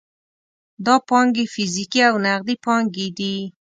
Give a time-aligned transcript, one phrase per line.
[0.85, 3.35] دا پانګې فزیکي او نغدي پانګې دي.